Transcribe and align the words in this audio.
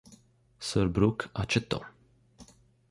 Sir 0.59 0.87
Brooke 0.89 1.29
accettò. 1.31 1.79